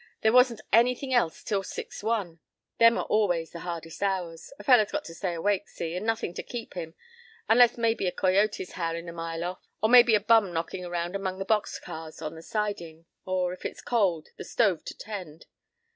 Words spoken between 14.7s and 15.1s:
to